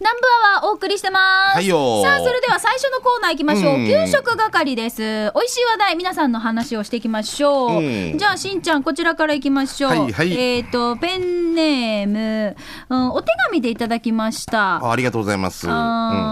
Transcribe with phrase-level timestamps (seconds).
[0.00, 1.56] 南部アワーお送りしてます。
[1.56, 3.74] はいよさあ、それでは最初のコーナー行きましょう。
[3.76, 5.02] うん給食係です。
[5.34, 7.82] 美味しい話題、皆さんの話をしていきましょう。
[7.82, 9.90] うんじゃあ、しんちゃん、こちらから行きましょう。
[9.90, 12.56] はいはいえっ、と、ペンネーム、
[12.88, 14.76] うん、お手紙でいただきました。
[14.76, 15.66] あありがとうございます。
[15.66, 16.28] うん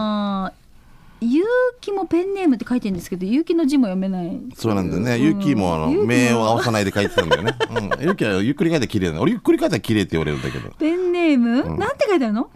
[1.96, 4.38] もペンネームって書いてるんですけど、ゆうきの字も読めない。
[4.54, 5.18] そうなんだよね。
[5.18, 7.56] ゆうきもあの、目を合わさないで書いてたんだよね。
[7.70, 8.04] うん。
[8.04, 9.20] ゆうきはゆっくり書いて綺麗な。
[9.20, 10.70] 俺ゆっくり書いたら綺麗って言われるんだけど。
[10.78, 12.50] ペンネーム、なんて書いてあるの？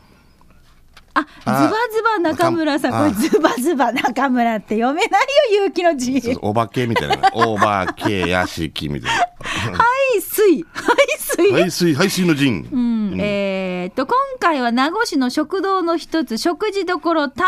[1.14, 2.91] あ、ズバあズバ中村さん。
[2.92, 5.20] こあれズバズバ中村って読めない
[5.55, 6.38] よ、ゆうきの字。
[6.41, 7.16] お化けみたいな。
[7.34, 9.84] お化け屋敷みたいは
[10.16, 10.42] い、水。
[10.42, 10.65] はい、
[11.18, 11.52] 水。
[11.52, 11.59] な。
[11.59, 12.68] 排水、排水の陣。
[12.70, 17.46] うんえーっと、今回は名護市の食堂の一つ、食事どころ、タン、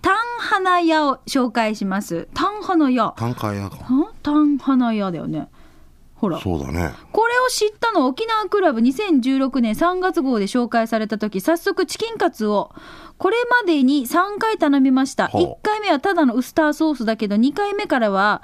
[0.00, 2.28] タン花屋を紹介します。
[2.34, 3.14] タン花屋。
[3.16, 3.76] 単価屋か。
[3.76, 5.48] んタン花屋だよね。
[6.22, 6.38] ほら。
[6.40, 6.94] そうだね。
[7.10, 12.70] これを知ったのは沖縄クラブ2016年3月号で紹介された時早速チキンカツを
[13.18, 15.26] これまでに3回頼みました。
[15.26, 15.42] ほう。
[15.42, 18.40] 1回目はただのウスターソースだけど2回目からは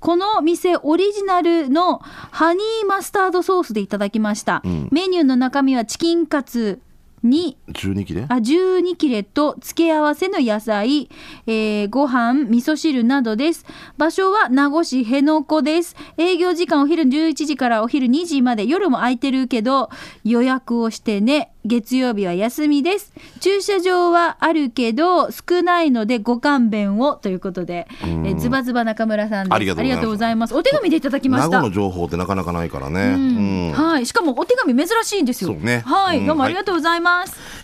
[0.00, 4.88] この店オリジナルのハニーマスタードソースでいただきました、うん。
[4.90, 6.80] メニューの中身はチキンカツ
[7.22, 11.08] に12期であ12切れと付け合わせの野菜、
[11.46, 13.64] えーご飯味噌汁などです。
[13.96, 15.96] 場所は名護市辺野古です。
[16.16, 18.66] 営業時間お昼11時からお昼2時まで。
[18.66, 19.90] 夜も空いてるけど
[20.24, 23.12] 予約をしてね月曜日は休みです。
[23.40, 30.54] 駐車場はあるけど少ないのでご勘弁をということで、えーズバズバ中村さんありがとうございます。
[30.54, 31.48] お手紙でいただきました。
[31.48, 33.72] 名護の情報ってなかなかないからね。
[33.74, 34.06] はい。
[34.06, 35.52] しかもお手紙珍しいんですよ。
[35.54, 35.82] ね。
[35.84, 36.26] はい、うん。
[36.26, 37.07] どうもありがとうございます、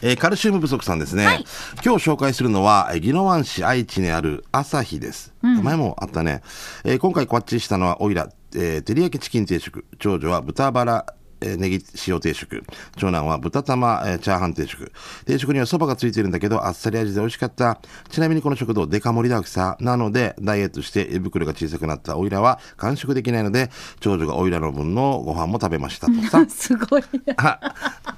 [0.02, 1.44] えーカルシウム不足さんですね、はい。
[1.84, 6.42] 今日紹介するのはえー宜野湾市愛知にある朝日です、前もあったね、
[6.84, 9.84] えー今回こっちしたのはオイラ、えー照り焼きチキン定食。
[9.98, 11.06] 長女は豚バラ
[11.44, 12.62] えーネギ塩定食。
[12.96, 14.90] 長男は豚玉、えーチャーハン定食。
[15.26, 17.78] 定食にはそばがついてるんだけどあっさり味で美味しかった。
[18.10, 19.76] ちなみにこの食堂デカ盛りだくさ。
[19.80, 22.16] なのでダイエットして胃袋が小さくなった。
[22.16, 23.70] オイラは完食できないので
[24.00, 26.06] 長女がオイラの分のご飯も食べました。
[26.06, 26.44] とさ。
[26.48, 27.04] すごい
[27.36, 27.60] あ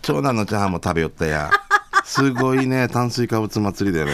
[0.03, 1.51] 長男のチャーハンも食べよったや。
[2.05, 4.13] すごいね、炭水化物祭りだよね。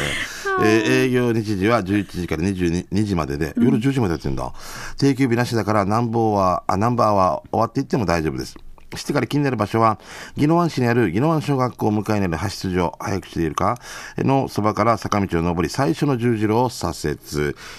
[0.62, 4.52] えー営業日時は11時から22時までで、夜10時までやってんだ。
[4.96, 8.56] 定休日なしだから、ナンバーは、あ、ナンバーは終わっていっても大丈夫です。
[8.96, 9.98] してから気になる場所は、
[10.36, 13.78] 宜野湾市にある宜野湾小学校向かいにある派出所、早く知っているか
[14.18, 17.18] のそばから坂道を登り、最初の十字路を左折、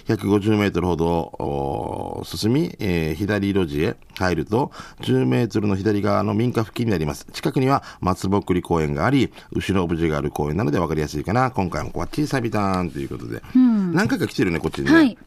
[0.08, 1.08] 150メートルほど
[1.40, 7.26] お進み、えー左路地へ入ると、10メートルの左側の民家付近になります。
[7.32, 11.52] 近くには松ぼっくり公園があり、後ろオブジェがある公園なので分かりやすいかな。
[11.52, 13.42] 今回もこっちサビターンということで。
[13.56, 14.94] 何回か来てるね、こっちにね。
[14.94, 15.18] はい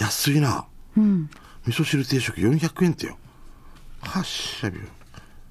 [0.00, 0.64] 安いな。
[1.66, 3.18] 味噌汁定食400円ってよ。
[4.00, 4.97] はっしゃびよ。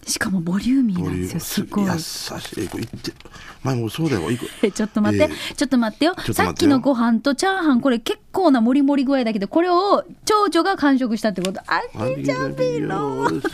[0.07, 1.39] しかもボリューミーなんですよ。
[1.39, 1.85] すごい。
[1.85, 2.69] 優しい。
[3.63, 4.31] 前もそうだよ。
[4.31, 6.15] いくえちょっと待って、えちょっと待ってよ。
[6.33, 11.59] さっきのご飯とチャーハンこれ結構なもりもり具合だけどこれを長女が完食したってこと。
[11.67, 13.43] あれじゃべろすごい。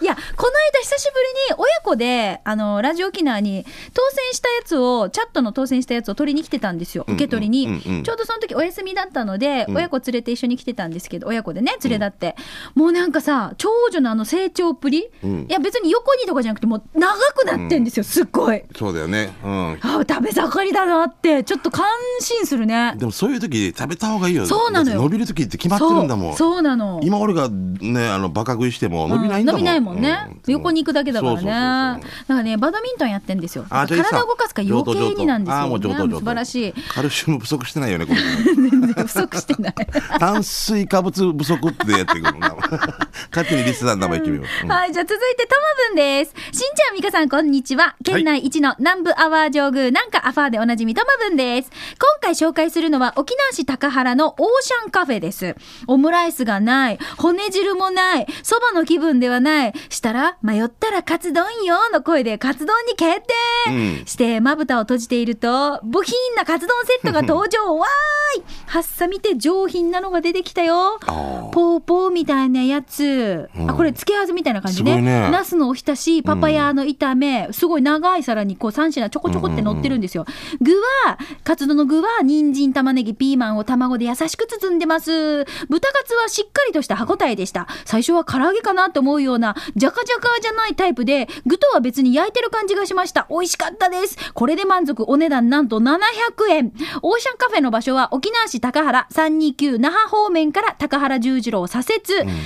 [0.00, 1.18] いやこの間久しぶ
[1.50, 7.04] りに親子であのラジオ沖縄に当選したやつをチャットの当選したやつを取りに来てたんですよ。
[7.06, 7.96] 受け取りに、うんうん。
[7.98, 12.36] うんちょうどその時お休みだったので、親子連れて一緒に来てたんですけど親子でね連れ立って、
[12.74, 15.42] もうなんかさ長女のあの成長っぷり、ん。
[15.42, 18.62] いや別に横にとかじゃなくてもう長くなってんですよ、すっごい。
[18.74, 19.34] そうだよね。
[19.44, 19.78] うん。
[19.82, 21.86] あ食べ盛りだなってちょっと感
[22.20, 22.94] 心するね。
[22.96, 24.46] でもそういう時食べた方がいいよ。
[24.46, 25.02] そうなのよ。
[25.02, 26.36] 伸びる時って決まってるんだもん。
[26.36, 27.00] そうそうなの。
[27.02, 29.60] 今俺がね、あの、バカ食いしても伸びないんだもん。
[29.60, 30.52] 伸びないもんね、うん。
[30.52, 31.42] 横に行くだけだからね。
[31.42, 33.66] だからねバドミントンやってんですよ。
[33.68, 36.18] 体を動かすから余計になんですよ、ね、等。
[36.18, 36.72] 素晴らしい。
[36.72, 38.20] カルシウム不足してないよね、 これ。
[38.54, 39.74] 全然不足してない。
[40.20, 42.54] 炭水化物不足ってやってくるな。
[43.34, 44.64] 勝手にリスナーの名前決めよう。
[44.64, 46.30] うんはい、じゃあ続いてトマブンです。
[46.52, 47.96] しんちゃん、みかさん、こんにちは。
[48.04, 51.70] 県内一の南部アワー上宮、なんかアファーでおなじみトマブンです。
[51.98, 55.56] 今回紹介するのは沖縄市高原のオーシャンカフェです。
[55.86, 59.74] オムライスがない、骨汁もない、そばの気分ではない。
[59.88, 63.34] したら、迷ったらカツ丼よの声でカツ丼に決定、
[63.68, 70.98] うんして、まぶたを閉じていると、部品なカツ丼セットが登場わーいはっさ見て上品なのが出てきたよ。
[71.06, 73.48] あーポーポーみたいなやつ。
[73.56, 75.00] うんあ、これ付け合わせみたいな感じね。
[75.30, 80.26] ナスのおひたし、パパヤの炒め、すごい長い皿にこう3品ちょこちょこって乗ってるんですよ。
[80.60, 80.72] 具
[81.06, 85.44] は、カツ丼の具は、人参、玉ねぎ、ピーマンを卵で優しく包んでます。
[85.68, 87.66] 豚カツはしっかりとした歯ごたえでした。
[87.84, 93.26] 最初は唐揚げかなと思うような、ジャカジャカじゃないタイプで、具とは別に焼いてる感じがしました。
[93.30, 94.16] 美味しかったです。
[94.32, 95.04] これで満足。
[95.06, 95.98] お値段なんと700
[96.50, 96.72] 円。
[97.02, 102.02] オーシャンカフェの場所は沖縄市高原329那覇方面から高原十字路を左折、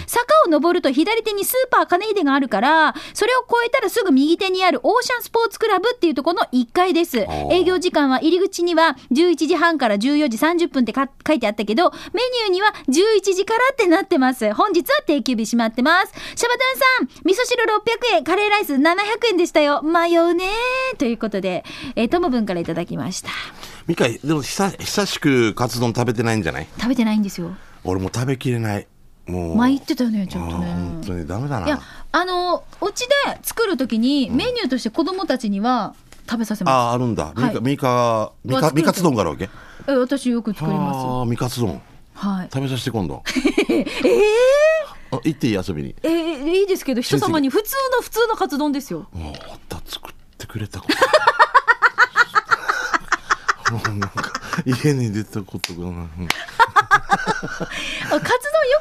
[0.07, 7.19] 坂を登ると左手にスーーパー金秀があるから、それを越えたらすぐ右手にあるオーシャンスポーツクラブっていうところの1階です。
[7.19, 14.53] ー営業時間は入り口には11時半から14時30分ってか書いてあったけど、メニューには11時からってなってます。
[14.55, 16.13] 本日は定休日閉まってます。
[16.37, 17.65] シャバドゥンさん、味噌汁
[18.13, 18.97] 600円、カレーライス700
[19.31, 19.83] 円でしたよ。
[19.83, 20.45] 迷うね
[20.99, 21.65] ということで、
[21.97, 23.31] えー、トムブンからいただきました。
[23.87, 26.67] ミカでも久久しくカツ丼食べてないんじゃない？
[26.79, 27.55] 食べてないんですよ。
[27.85, 28.87] 俺も食べきれない
[29.29, 30.67] 前言ってたよね、ちょっとね。
[30.73, 31.67] 本当にダメだな。
[31.67, 31.81] いや、
[32.13, 33.07] あの、お家で
[33.43, 35.95] 作るときに、メニューとして子供たちには
[36.29, 37.33] 食べさせまあああるんだ。
[37.61, 39.47] ミカ、はいミカミカツ丼があるわけ？
[39.47, 39.51] す。
[39.89, 40.99] え、私よく作ります。
[40.99, 41.81] ああミカツ丼。
[42.15, 42.49] はい。
[42.53, 43.23] 食べさせて今度。
[43.71, 43.87] ええ
[45.11, 45.95] あ行っていい遊びに。
[46.03, 49.07] えーいいですけど、人様に普通の普通のカツ丼ですよ。
[49.13, 49.77] もうあった。
[49.87, 50.95] 作ってくれたこと。
[53.73, 54.33] もうなんか
[54.67, 56.09] 家に出たことがない。
[57.39, 57.59] カツ
[58.11, 58.29] 丼よ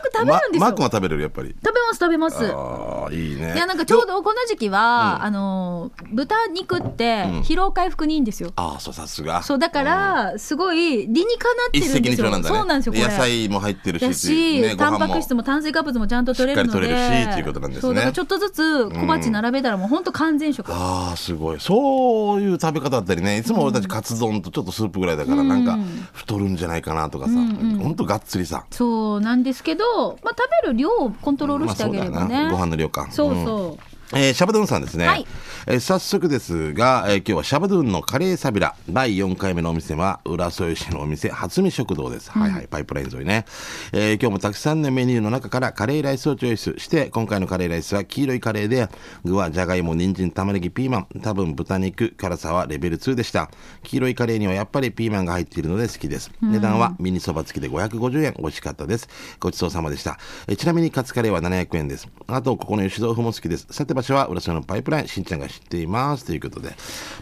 [0.02, 0.68] く食べまるんですよ。
[0.68, 1.56] マー君は食べれるやっぱり。
[1.64, 2.38] 食べます食べます。
[2.54, 3.54] ああいいね。
[3.56, 5.26] いやなんかちょうどこの時期は、うん。
[5.26, 7.40] あの豚肉ってうん。
[7.42, 8.52] 疲労回復にいいんですよ。
[8.56, 9.44] ああそうさすが。
[9.44, 12.12] そうだからすごい理にかなってるんですよ。
[12.12, 12.56] 二鳥なんだね。
[12.58, 13.10] そうなんですよ。
[13.10, 16.88] 野菜も入ってるしだし、ねタンパク質も炭水化物もちゃんと取れるので。
[16.88, 18.02] しっかり取れるしっていうことなんですね。
[18.02, 21.60] そうちょっとずつ小鉢並べたらもう本当完全食、ああすごい。
[21.60, 23.38] そういう食べ方だったりね。
[23.38, 25.66] いつも俺たちカツ丼とちょっとスープぐらいだからなん。
[25.66, 25.67] か
[26.14, 28.66] 太るんじゃないかなとかさ、ほんとがっつりさ。
[28.72, 33.08] そうなんですけど、まあ、食べる量をコントロールしてあげればね、まあご飯の量か。
[33.12, 35.26] そうそう、えーシャバドゥンさんですね、はい。
[35.68, 38.74] えー早速ですが、えー今日はシャバドゥンのカレーサビラ。
[38.90, 43.46] 第4回目のお店は浦添市のお店初見食堂です、はいはいパイプライン沿いね、
[43.92, 48.88] えー今日もたくさんのメニューの中からカレーライスをチョイスして今回のカレーライスは黄色いカレーで
[49.26, 53.52] 具はじゃがいも人参玉ねぎピーマン多分豚肉辛さはレベル2でした。
[53.84, 56.32] 黄色いカレーにはやっぱりピーマンが入っているので好きです。
[56.42, 58.36] 値段はミニそば付きで550円。
[58.40, 59.10] 美味しかったです。
[59.42, 60.18] ごちそうさまでした。
[60.48, 62.08] えーちなみにカツカレーは700円です。
[62.28, 63.68] あとここの吉豆腐も好きです。
[63.70, 66.26] さて場所は浦添のパイプラインしんちゃんが知っています。
[66.26, 66.76] ということで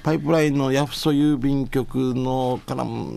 [0.04, 3.14] パイプラインのヤフソ郵便局のからも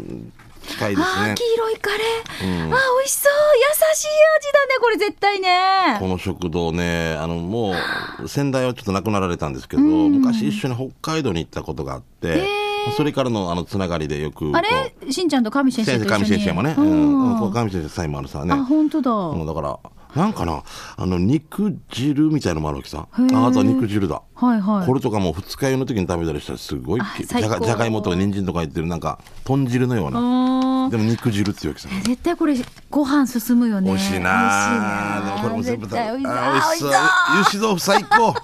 [0.69, 1.35] 近いですね。
[1.35, 3.33] 黄色いカレー、あー美味しそう。
[3.59, 5.97] 優しい味だねこれ絶対ね。
[5.99, 7.75] この食堂ねあのも
[8.23, 12.47] う先代はちょっと亡くなられたんですけど、昔一緒に北海道に行ったことがあって、
[12.97, 14.95] それからのあのつながりでよくあれ？
[15.11, 16.31] しんちゃんと上先生先生と一緒に。
[16.31, 17.37] 上先生もね、ううん。
[17.37, 18.53] ん、こう上先生サインもあるさね。
[18.53, 19.79] あ本当だ、うんだから
[20.15, 20.63] なんかな
[20.97, 23.07] あの肉汁みたいのもあるわけさ。
[23.13, 24.23] ああとは肉汁だ。
[24.35, 24.87] はいはい。
[24.87, 31.89] これとかも二日酔いの時に食べたりしたらすごいあじゃがじゃがいもとか人参とか入ってるなんか豚汁のようなでも肉汁っていうわけさ。
[32.03, 32.57] 絶対これ
[32.91, 33.91] ご飯進むよね。
[33.91, 36.91] 美味しいなでもこれも全部絶対美味しそう。
[36.91, 38.35] 油脂豆腐最高。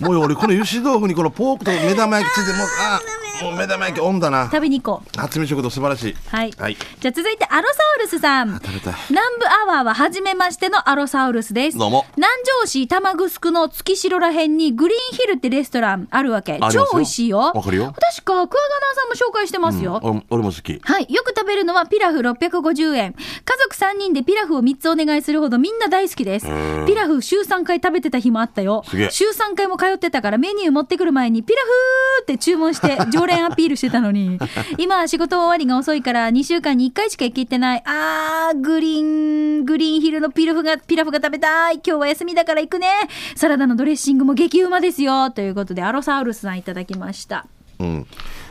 [0.00, 4.46] もう俺この油脂豆腐にこのポークと目玉焼きついてもうあーもう目玉焼きオンだな。
[4.46, 5.18] 食べに行こう。
[5.18, 6.16] 初見食堂素晴らしい。
[6.26, 6.74] はい、はい。
[6.74, 8.54] じゃあ続いてアロサウルスさん。
[8.54, 8.94] 食べたい。
[9.10, 11.78] 南部アワーは初めましてのアロサウルスです。
[11.78, 12.04] どうも。
[12.16, 16.58] 南城市玉城の月城らへんにグリーンヒルってレストランあるわけ。
[16.72, 17.38] 超美味しいよ。
[17.38, 17.94] わかるよ。
[17.94, 18.48] 確かクワガナー
[18.96, 20.80] さんも紹介してますよ、俺俺も好き。
[20.82, 21.06] はい。
[21.08, 23.12] よく食べるのはピラフ650円。
[23.12, 26.46] 家族3人でピラフを3つお願いするほどみんな大好きです。
[26.46, 26.86] ー。
[26.86, 28.82] ピラフ週3回食べてた日もあったよ。
[29.10, 34.38] 週3回も通ってたからメニュー持ってくる前にピラフーって注文して常連 アピールしてたのに。
[34.78, 37.82] 今は仕事終わりが遅いから2週間に1回しか行けてない。
[37.84, 41.74] あー、グリーン、グリーンヒルのピラフが、ピラフが食べたい。
[41.74, 42.88] 今日は休みだから行くね。
[43.36, 45.30] サラダのドレッシングも激うまですよ。
[45.30, 47.46] ということで、アロサウルスさんいただきました。
[47.78, 48.06] うん、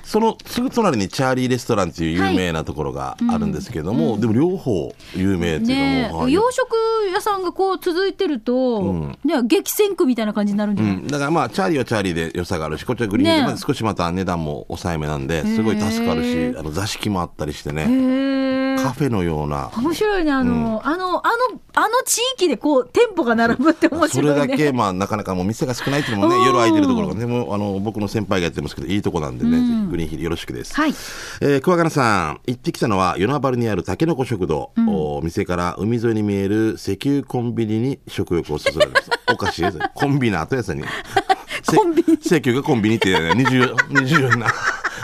[0.08, 6.34] そのすぐ隣にチャーリーレストランっていう有名なところがあるんですけども、でも両方有名っていうねのも、はい。
[6.34, 6.78] 洋食
[7.14, 8.94] 屋さんがこう続いてると、
[9.26, 18.38] ね、激戦区みたいな感じになるんじゃない、うん、だからまあチャーリーはチャーリーで良さがあるしこっちはグリーンで、ねまあ少しまた値段も抑えめなんですごい助かるしあの座敷もあったりしてね。
[18.78, 19.72] カフェのような。
[19.76, 24.48] 面白いねあの、あのあのあの地域でこう店舗が並ぶって面それ白いね。
[24.48, 26.46] だけまあなかなかもう店が少ないっていうのもねうん。
[26.46, 30.76] 夜空いてるところがでもあの僕の先輩がやってますけどいいとこなんでね、ぜひグリーンヒルよろしくです。
[30.76, 30.92] はい。
[31.42, 40.84] えー、桑原さん行ってきたのは与那原にあるたけのこ食堂、お店から海沿いに見える石油コンビニに食欲をそそられましたおかしいですねコンビナート屋さんに。
[41.66, 42.14] コンビニ。
[42.14, 44.48] 石油がコンビニってね20 24な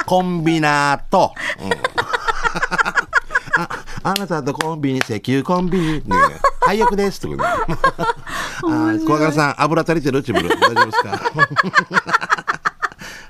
[0.05, 1.71] コンビナート、うん。
[3.55, 3.69] あ
[4.03, 6.01] あなたとコンビニ石油コンビニね。
[6.61, 7.19] 廃屋です。
[7.19, 10.21] とね あー小原さん油足りてる？
[10.23, 12.42] チブル大丈夫ですか？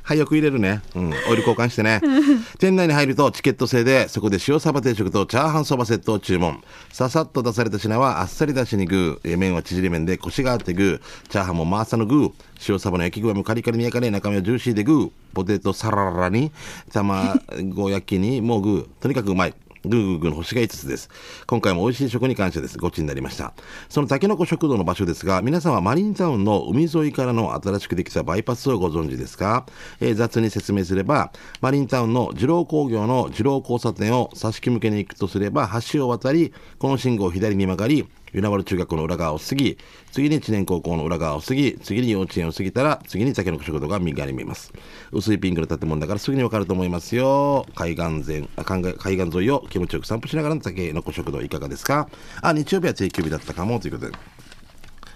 [0.06, 0.82] はい、よく入れるね。
[0.96, 1.14] うん。
[1.30, 2.02] オイル交換してね。
[2.60, 6.62] 店内に入るとチケット制で、そこで塩サバ定食とチャーハンそばセットを注文。
[6.92, 9.32] ささっと出された品はあっさりだしにグー。
[9.34, 11.30] え麺は縮れ麺でコシがあってグー。
[11.30, 12.32] チャーハンもマーサのグー。
[12.68, 15.12] 塩サバの焼き具合もカリカリに焼かれ、中身はジューシーでグー。
[15.34, 16.52] ポテトサララに、
[16.92, 18.86] 卵焼きにもうグー。
[19.02, 19.54] とにかくうまい。
[19.86, 21.10] グーグーグーの星が5つです。
[21.46, 22.78] 今回も美味しい食に感謝です。
[22.78, 23.54] ごちになりました。
[23.90, 29.66] そのタケノコ食堂の場所ですが、皆さんはマリンタウンの海沿いからの新しくできたバイパスをご存知ですか、
[30.00, 39.78] えー雑に説明すれば、マリンタウンの二郎工業の二郎交差点を差し向けに行くとすれば、橋を渡り、この信号を左に曲がり、湯ナ原中学校の裏側を過ぎ、
[40.12, 44.74] 次に知念高校の裏側を過ぎ、次に幼稚園を過ぎたら、次に竹の子食堂が右側に見えます。
[45.12, 47.66] 薄いピンクの建物だからすぐにわかると思いますよ。
[47.76, 52.08] 海岸線、あ海岸沿いを気持ちよく散歩しながらの竹の子食堂いかがですか？
[52.42, 54.18] あ、日曜日は定休日だったかもということで。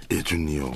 [0.09, 0.71] え、順によ。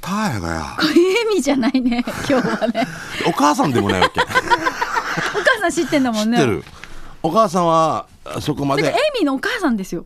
[0.00, 0.76] たやがや。
[0.80, 2.86] エミじゃないね、 今日はね。
[3.26, 4.20] お母さんでもないわけ。
[4.20, 6.38] 知お母さん知ってんだもんね。
[6.38, 6.64] ってる。
[7.22, 8.94] お母さんは、あそこまでエ。
[9.18, 10.04] ミのお母さんですよ。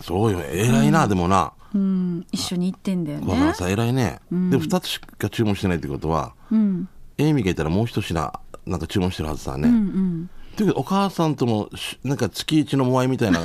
[0.00, 1.52] そうよ、偉いな、でもな。
[1.74, 3.54] うん、一緒に行ってんだよね小川。
[3.54, 4.20] さん偉いね。
[4.30, 9.68] でも2つしか注文してないってことは、うん、エイミがいたらもう一品なんか注文してるはずだね。
[9.68, 10.30] うん、うん。
[10.56, 13.40] というかお母さんともしなんか月一のモアイみたいな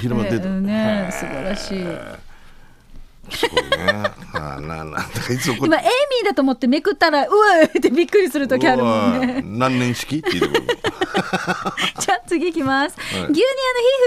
[0.00, 1.84] 広まってて、えーね、素晴らしい。
[3.30, 4.04] すごいね。
[4.34, 9.42] あななんだかいつもこ今エイミーだと思ってめくったらうわーってびっくりする時あるもんね。
[9.46, 10.16] 何年式？
[10.18, 10.76] って言うてくる。
[12.54, 12.96] きます。
[12.96, 13.40] い牛乳屋のひ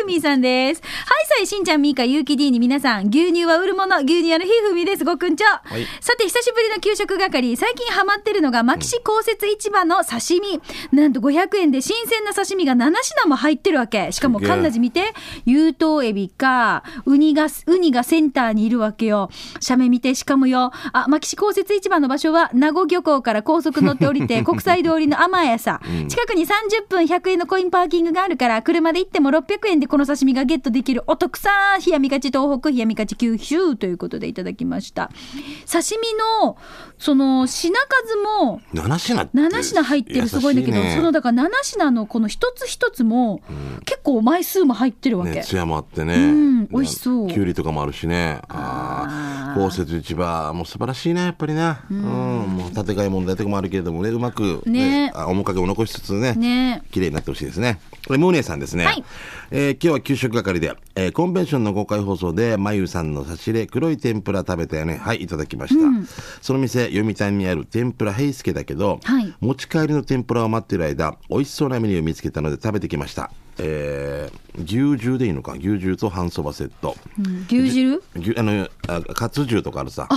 [0.01, 0.81] ふみさんです。
[0.81, 5.45] はいさいしんちゃんみーかゆうき D に皆さん牛乳は売るもの牛乳屋のひふみですごくんちょ。
[5.77, 10.61] いさて久しぶりの給食係最近ハマってるのが牧師公設市場の刺身。
[10.97, 14.11] なんと500円で新鮮な刺身が7品も入ってるわけ。
[14.11, 15.13] しかもすげえ神奈寺見て
[15.45, 19.29] 有頭エビかウニがウニがセンターにいるわけよ。
[19.59, 20.71] 写メ見てしかもよ。
[20.93, 25.81] あ牧師公設市場の場所は名護漁港から高速乗って降りて 国際通りの甘屋さ。
[26.07, 31.50] 近くに30分100円のコインパーキングがあるから車で行っても600円でこの刺身がゲットできるお得さ
[31.86, 35.12] 冷やみがち東北冷やみがち九州ということでいただきました。
[35.72, 36.58] 刺身の
[36.99, 40.95] その品数も7品って7品入ってるすごいんだけど、ね。
[40.95, 43.41] そのだから7品のこの一つ一つも
[43.85, 47.27] 結構枚数も入ってるわけ、ね、ツヤもあってね、うん美味しそう。
[47.29, 48.39] きゅうりとかもあるしね。
[48.49, 51.77] ああ公設市場もう素晴らしいねやっぱりね。
[51.89, 56.83] うん、もう建て替え問題とかもあるけれどもねうまく、ねあ面影を残しつつねね。
[56.91, 57.79] 綺麗になってほしいですね。
[58.07, 58.85] これ、モーネーさんですね。
[58.85, 59.03] はい。
[59.51, 64.97] えー今日は給食係で、えーコンベンションの公開放送で、まゆさんの差し入れ、黒い天ぷら食べたよね。
[64.97, 66.07] はい、いただきました。
[66.41, 69.34] その店、読谷にある天ぷら平助だけど、はい。
[69.39, 73.32] 持ち帰りの天ぷらを待っている間、美味しそうなメニューを見つけたので食べてきました。
[73.60, 75.53] えー牛汁でいいのか？
[75.53, 76.96] 牛汁と半そばセット。
[77.20, 77.46] うん。
[77.48, 78.01] 牛汁？
[78.15, 80.08] 牛あのあカツ重とかあるさ。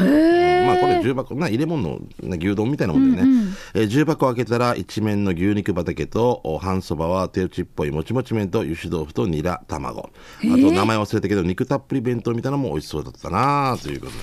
[0.00, 10.10] へえまあこれ重箱な入れ物のね牛丼みたいなもんだよね、えー重箱を開けたら一面の牛肉畑とお半そばは手打ちっぽいもちもち麺と油脂豆腐とニラ卵。
[10.40, 14.18] あと名前忘れたけど肉たっぷり弁当みたいなのも美味しそうだったなということで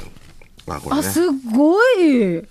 [0.68, 1.00] あこれね。
[1.00, 2.48] あすごい。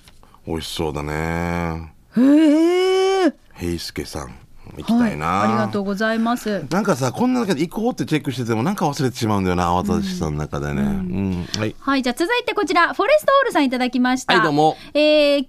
[0.47, 1.93] 美味しそうだね。
[2.17, 3.35] へえ。
[3.55, 4.35] 平助さん
[4.77, 6.67] 行きたいな、はい、ありがとうございます。
[6.71, 11.47] なんかさこんな中で行こうってチェックしててもなんか忘れてしまうんだよな慌ただしさの中でね、うん。
[11.59, 11.75] はい。
[11.79, 14.35] はい、じゃあ続いてこちら、フォレストオールさんいただきました。
[14.35, 14.77] はいどうも。
[14.95, 15.47] えー、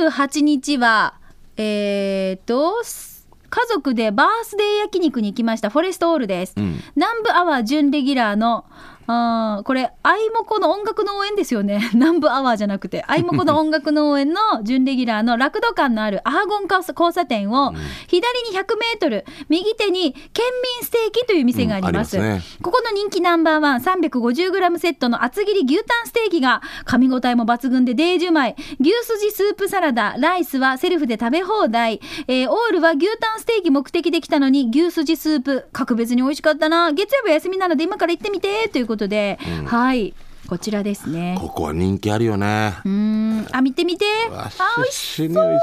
[0.00, 1.14] 28日は、
[1.56, 5.70] えーと、す家族でバースデー焼肉に行きました。
[5.70, 6.58] フォレストオールです。
[6.58, 6.80] ん。
[6.96, 8.64] 南部アワー準レギュラーの、
[9.06, 11.90] あーこれ、アイモコの音楽の応援ですよね。
[11.94, 17.72] 南部アワーじゃなくて、アイモコの音楽の応援の準レギュラーの落土感のあるアーゴン交差点を、
[18.08, 20.46] 左に100メートル、右手に県
[20.78, 21.92] 民ステーキという店があります。
[21.92, 22.42] うんますね。
[22.62, 30.16] ここの人気ナンバーワン 350g セットの厚切り牛タンステーキが噛み応えも抜群でデージうまい牛すじスープサラダ。
[30.18, 35.66] ライスはセルフで食べ放題、えーオールは牛タンステーキ目的で来たのに牛すじスープ。
[35.72, 36.92] 格別に美味しかったな。
[36.92, 38.68] 月曜日は休みなので今から行ってみて。
[38.68, 40.14] ということで、はい
[40.46, 41.36] こちらですね。
[41.40, 42.74] ここは人気あるよね。
[42.84, 43.46] うーん。
[43.50, 44.04] あ見てみて。
[44.30, 45.60] あ美味し死に美味しい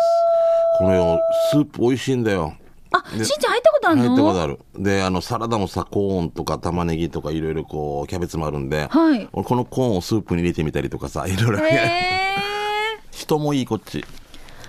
[0.80, 1.20] このよ
[1.52, 2.56] スープ美味しいんだよ。
[2.92, 4.60] あしんちゃん入ったことある入のったことある。
[4.76, 9.30] であのサラダもさコーンとか玉ねぎとかいろいろこうキャベツもあるんで、はい。
[9.34, 12.36] 俺このコーンをスープに入れてみたりとかさいろいろ、へ
[13.12, 14.04] 人もいいこっち。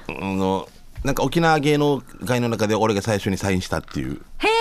[0.08, 0.68] あの
[1.04, 4.12] なんか沖縄芸能界の中で俺が最初にサインしたっていう。
[4.12, 4.51] ーへー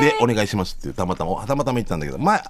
[0.00, 2.42] でお願いしますっていうたまたまたまたま言ったんだけど前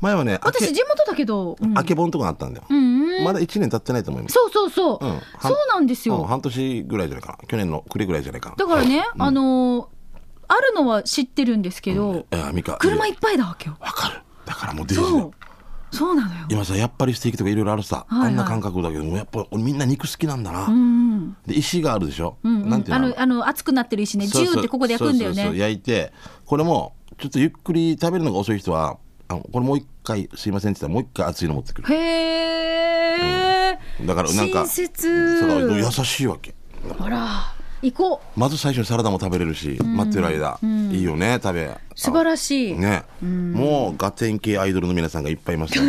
[0.00, 1.78] 前はね私地元だけど、うん。
[1.78, 4.32] あけぼんとかあったんだよ、うんまだ1年経ってないと思います。
[4.32, 5.20] そうそうそう、うん。
[5.42, 7.38] そうなんですよ、うん半年ぐらいじゃないかな。
[7.46, 8.56] 去年の暮れぐらいじゃないかな。
[8.56, 9.86] だからね、あのー
[10.52, 13.76] あるのは知ってるんですけど、えーミカ車いっぱいだわけよ。
[13.78, 14.20] わかる。
[14.46, 15.08] だからもうデイジー。
[15.08, 15.32] そう。
[15.90, 16.46] そうなのよ。
[16.48, 18.28] 今さやっぱりステーキとかいろいろあるさ、はいはい。
[18.28, 22.62] あんな感覚だけどもやっぱ俺みんな肉好きなんだな、うんで石があるでしょ、うん。
[22.62, 22.68] うん。
[22.68, 23.06] なんていうの？
[23.06, 25.56] あの、あの、熱くなってる石ね、ジューってここで焼くんだよね。
[25.56, 26.12] 焼いて
[26.46, 31.94] これもちょっとゆっくり食べるのが遅い人はあのこれもう一回すいませんって言ったらもう一回熱いの持ってくる。
[31.94, 34.06] へー。
[34.06, 35.08] だからなんか親切。
[35.08, 36.54] 優しいわけ。
[36.98, 40.58] ほら、行こまず最初にサラダも食べれるし、待ってる間。
[40.62, 42.72] いいよね食べ素晴らしい。
[42.74, 45.84] ね、もうガテン系アイドルの皆さんがいっぱいいますよ。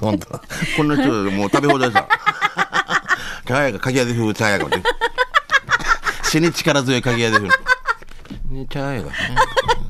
[0.00, 0.40] 本当。
[0.76, 2.08] こんな人もう食べ放題さ。
[3.46, 4.82] かやが鍵屋で風茶屋がね。
[6.24, 7.48] 死に力強い鍵屋で風。
[8.50, 9.12] ね茶屋がね。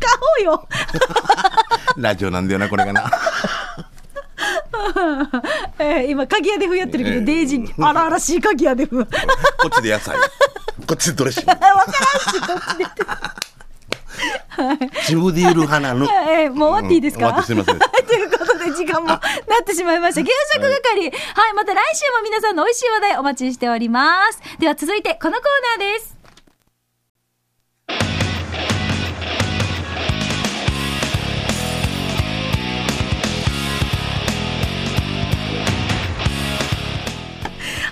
[0.01, 0.69] 顔よ。
[1.97, 3.11] ラジオなんだよなこれがな。
[5.79, 9.05] えー今、鍵屋で風やってるけど、ええデイジー、荒々しい鍵屋で風。
[9.05, 9.11] こ
[9.69, 10.17] っちで野菜。
[10.89, 11.53] こっちでドレッシング。
[11.53, 13.03] らんし、どっちでって。
[15.03, 16.07] 自分でいる花の。
[16.07, 19.21] えーもう終わっていいですか、うん終わってすいませんはい ということで、時間もなっ
[19.67, 20.23] てしまいました。
[20.25, 21.11] 給食係。
[21.11, 24.41] はい、また来週も皆さんの美味しい話題お待ちしております。
[24.59, 26.18] では続いて、このコーナーです。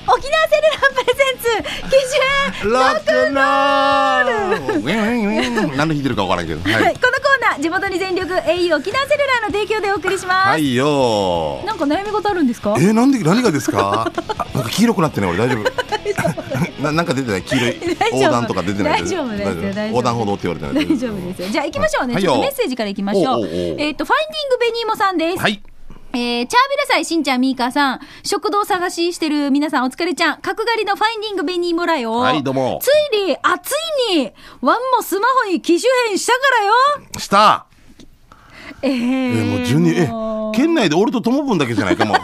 [0.08, 4.24] 沖縄セルラープレゼンツ、基準ロックンロー
[4.80, 4.82] ル。
[5.76, 6.60] 何の弾いてるかわからんけど。
[6.70, 6.96] ははい、い。
[6.96, 10.48] このコーナー、地元に全力 au 沖縄セルラーの提供でお送りします。
[10.48, 12.74] はいよなんか悩み事あるんですか？
[12.78, 14.02] えー、なんで何がですか？
[14.06, 14.12] あ
[14.54, 15.64] なんか黄色くなってね俺大丈夫
[16.82, 17.42] ななんか出てない？
[17.42, 17.76] 黄色い
[18.12, 21.48] 横断とか出てない大丈夫ですよ横断歩道って言われてない大丈夫ですよ。
[21.50, 22.14] じゃあ行きましょうね。
[22.14, 23.24] はいメッセージから行きましょう。
[23.24, 23.46] おうおうおう
[23.78, 25.38] えっ、と、ファインディングベニーモさんです。
[25.42, 25.60] はい
[26.16, 32.12] えー、チャービラ祭しんちゃんみーかーさん、食堂探ししてる皆さんお疲れちゃん、角刈りのファインディングベニーモラよ。
[32.14, 32.80] はいどうも。
[32.82, 33.72] ついに、あつ
[34.12, 34.32] いに、
[34.62, 36.72] ワンもスマホに機種変したからよ。
[37.18, 37.66] した。
[38.80, 40.54] えー、えー、もう順にえもう。
[40.54, 42.14] 県内で俺と友分だけじゃないかも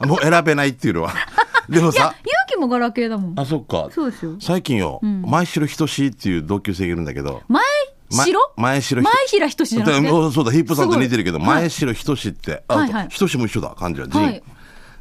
[0.00, 0.06] う。
[0.08, 1.12] もう選べないっていうのは。
[1.70, 3.38] でもさ、勇気もガラケーだもん。
[3.38, 3.88] あそっか。
[3.94, 4.34] そうですよ。
[4.40, 7.42] 最近よ、前城仁志っていう同級生がいるんだけど。
[7.46, 7.70] 前ま
[8.10, 8.38] 白？
[8.56, 10.08] 前城前平仁志じゃなくて？
[10.08, 12.62] そうそうだヒップさんと似てるけど前城仁志って。
[12.68, 13.08] あはいはい。
[13.08, 14.42] 仁志も一緒だ感じは仁、はい。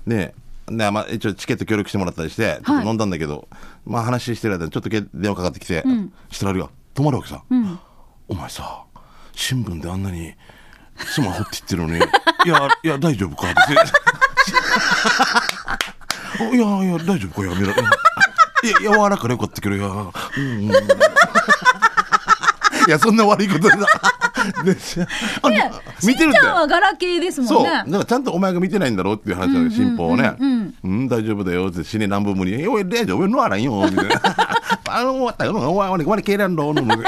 [0.07, 0.33] で
[0.67, 3.47] で、まあ、一応チケット協力してもらったりしてちょっと飲んだんだけど、
[3.85, 5.83] まあ話してる間にちょっとけ電話かかってきて、
[6.31, 7.41] したらあれが止まるわけさ、
[8.27, 8.83] お前さ
[9.33, 10.33] 新聞であんなに
[10.97, 11.97] スマホって言ってるのに
[12.45, 13.49] いやいや大丈夫か？
[13.49, 13.59] って。
[16.43, 17.47] お いやいや大丈夫か？
[17.47, 17.73] やめろ。
[18.61, 20.69] いや柔らかでよかったけどいやうんうん
[22.89, 23.77] いやそんな悪いことだ
[24.65, 24.73] ね
[26.03, 27.69] 見てるってしんちゃんはガラケーですもそう、んね。
[27.69, 30.33] だからちゃんとお前が見てないんだろうっていう話なの、進歩をね。
[30.83, 32.67] うん、大丈夫だよって死ね何分無理。
[32.67, 34.21] おい、大丈夫、ノアランよ、みたいな。
[34.89, 37.03] あの、終わったよ、お前、お前、お前、ケーランローの、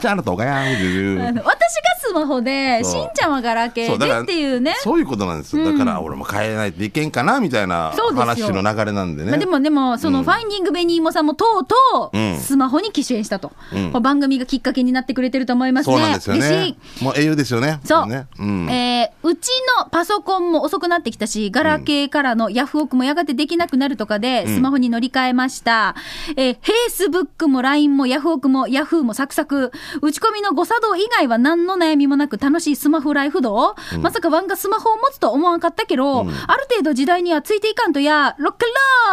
[0.00, 1.26] ちゃんとかや、っていう。
[1.26, 4.74] あの私がスマホで、しんちゃんはガラケーでっていうね。
[4.80, 5.64] そういうことなんですよ。
[5.64, 9.30] だから俺も変えないといけんかなみたいな話の流れなんでね。
[9.30, 15.94] まあ、でも、でも、その、ファインディングベニーモさんもとうとう、うんスマホに機種変したと、うん番組がきっかけになってくれてると思いますね。
[15.94, 16.76] そうなんですよ嬉ね。
[17.00, 17.80] もう英雄ですよね。
[17.84, 18.06] そう。
[18.06, 18.26] ね。
[18.38, 18.70] うん。
[18.70, 19.48] えーうち
[19.80, 25.96] のパソコンも遅くなってきたし、ガラケーからのヤフオクもやがてできなくなるとかで、スマホに乗り換えました。
[26.36, 29.72] えー、フェイスブックも LINE もヤフオクもヤフーもサクサク。
[30.00, 36.30] 打ち込みの誤作動以外は何の悩みもなく楽しいスマホライフ道、まさかワンがスマホを持つと思わんかったけど、ある
[36.70, 38.68] 程度時代にはついていかんとや、ロックン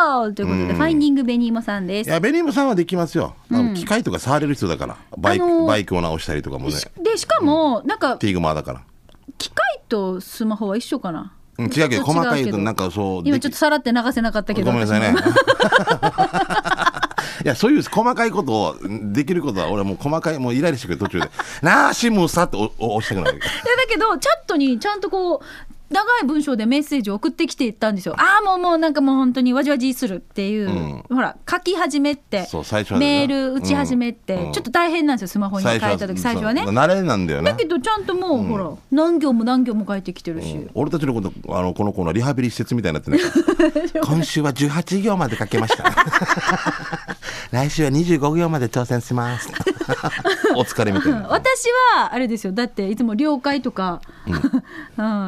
[0.09, 2.09] ロールということで、ファインディングベニーモさんです。
[2.09, 3.35] いや、ベニームさんはできますよ。
[3.75, 4.97] 機械とか触れる人だから。
[5.17, 6.75] バイク、あのーバイクを直したりとかもね。
[7.01, 8.81] で、しかも、なんか、ティーグマーだから。
[9.37, 11.33] 機械とスマホは一緒かな？
[11.57, 13.21] うん違うけど、細かいなんかそう。
[13.25, 14.71] 今ちょっとさらって流せなかったけど。
[14.71, 15.13] ごめんなさいね。
[17.43, 18.75] いや、そういう細かいことを、
[19.11, 21.29] できることは、俺はもう細かい、もうイライラしてくる途中で、
[21.61, 22.69] なあ、シムさってし
[23.09, 23.37] たくなる。
[23.37, 23.45] いや
[23.77, 28.15] だけど、チャットにちゃんとこう、長い文章でメッセージを送ってきていったんですよ。
[28.17, 36.63] ああ、もうもうなんかもう本当にわじわじするっていう、うんほら、書き始めって、そう最初メール打ち始めって、うんちょっと大変なんですよ、スマホに書いた時最初はね。
[36.63, 37.57] 慣れなんだよねだ。
[37.57, 40.67] けど、ちゃんともう、ほら、何行も何行も書いてきてるし。
[40.73, 43.11] 俺たちのこと、あの、このコーナー、リハビリ施設みたいになって
[44.01, 45.83] 今週は18行まで書けました。
[47.51, 49.49] 来週は25行まで挑戦します。
[50.55, 51.27] お疲れみたいな。
[51.29, 52.53] 私はあれですよ。
[52.53, 54.35] だっていつも了解とか、うん、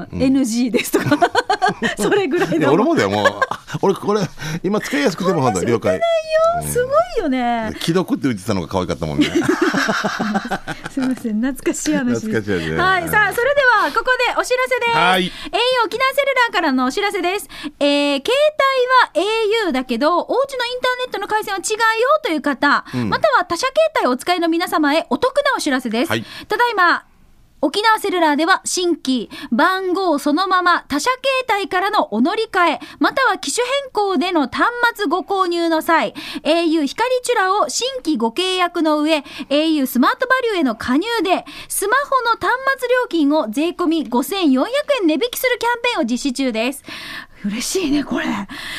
[0.14, 1.32] NG ですとか。
[1.98, 2.72] それぐらいの。
[2.72, 3.40] 俺もだよ、もう。
[3.82, 4.22] 俺、これ、
[4.64, 6.00] 今使いやすくてもほんと了解。
[6.64, 7.72] すごいよね。
[7.80, 9.26] 既読って言ってたのが可愛かったもんね。
[10.90, 11.42] すみません。
[11.42, 12.78] 懐かしい話懐かしい話ね。
[12.78, 14.98] はいさあそれではここでお知らせです。
[14.98, 15.26] はい。
[15.26, 15.30] au
[15.86, 17.50] 沖縄セルラーからのお知らせです。
[17.80, 18.32] えー、携
[19.14, 19.30] 帯は
[19.68, 26.26] au だけどお家のインターネットの回線は違うよという方、または他社携帯をお使いの皆様へお得なお知らせです、はい。
[26.48, 27.06] ただいま
[27.62, 31.10] 沖縄セルラーでは新規、番号そのまま他社
[31.48, 44.66] 携帯からのお乗り換え、または機種変更での端末ご購入の際、au 光チュラを新規ご契約の上、au スマートバリューへの加入で、スマホの端末料金を税込み5400
[45.02, 46.84] 円値引きするキャンペーンを実施中です。
[47.46, 48.26] 嬉しいね、これ。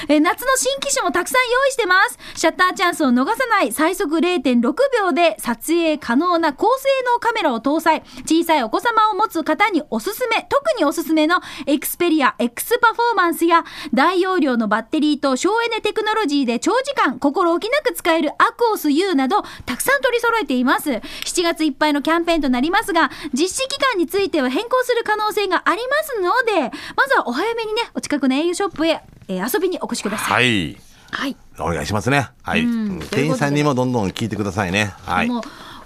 [0.08, 2.18] え夏の新機種もたくさん用意してます。
[2.34, 4.60] シャッターチャンスを逃さない最速0.6
[4.98, 8.02] 秒で撮影可能な高性能カメラを搭載。
[8.24, 20.90] 小さいお子様を持つ方におすすめ、特におすすめのエクスペリア X パフォーマンスや大容量のバッテリーと省エネテクノロジーで長時間心置きなく使えるアクオス U などたくさん取り揃えています。
[20.90, 21.02] 7
[21.42, 30.32] 月いっぱいのキャンペーンとなりますが、実施期間については変更する可能性がありますので、まずはお早めにね、お近くの au ショップへ、えー遊びにお越しください。
[30.32, 30.76] はい。
[31.12, 31.36] はい。
[31.60, 32.28] お願いしますね。
[32.42, 32.64] はい。
[32.64, 34.92] うん店員さんにもどんどん聞いてくださいね。
[35.04, 35.30] はい。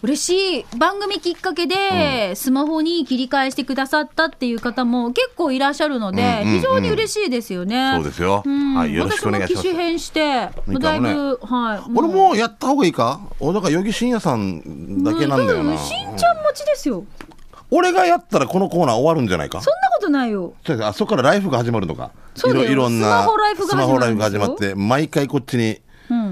[0.02, 7.92] 嬉しい番組きっかけでスマホに切り替えしてくださったっていう方も結構いらっしゃるので、非常に嬉しいですよね。
[7.96, 10.48] そうですよんはいよろしくお願いします機種変して、
[10.80, 11.90] だいぶ、はい。
[11.94, 13.20] 俺もやった方がいいか？
[13.40, 15.76] 俺だから余木真也さんだけなんだよなう。
[15.76, 17.04] しんちゃん持ちですよ。
[17.70, 19.60] 俺がやったらこのコーナー終わるんじゃないか？
[19.60, 20.54] そんなことないよ。
[20.68, 22.10] 違うあそこからライフが始まるのか。
[22.34, 22.64] そうだよ。
[22.64, 23.54] いろいろんなスマホライ
[24.12, 25.80] フが始まって毎回こっちにう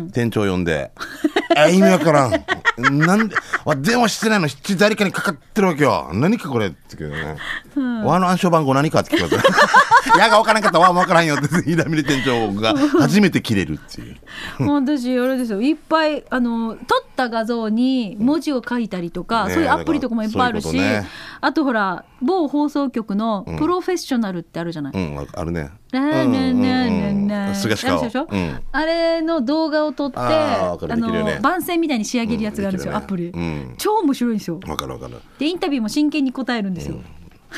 [0.09, 0.13] ん。
[0.13, 0.91] 店長呼んで
[1.57, 2.33] 「え意味わからん。
[2.79, 6.11] なんでわ電話してないの誰かにかかってるわけよ。
[6.13, 9.37] 何かこれ」って言うけどね「わの暗証番号何か?」って聞かれて
[10.19, 14.17] 「やが分からんかったわ分からんよ」って稲見店長が初めて切れるっていう。
[14.71, 15.61] 私あれですよ。
[15.61, 21.07] いっぱいあの撮った画像に文字を書いたりとか、ねえそういうアプリとかもいっぱいあるし、ういうね。
[21.41, 24.93] あとほら某放送局のプロフェッショナルってあるじゃない。
[24.95, 25.71] うんあるね。
[25.91, 27.97] ラーラーラーラー菅氏顔。
[27.97, 28.61] あるでしょ、うん。
[28.73, 30.93] あれの動画を撮ってあーわかる。
[30.93, 31.35] あできるよね。
[31.35, 33.75] の番宣みたいに仕上げるやつがあるんですよ、うんアプリ、うん。
[33.79, 34.57] 超面白いんですよ。
[34.59, 35.21] 分かる分かる。
[35.39, 37.01] でインタビューも真剣に答えるんですよ、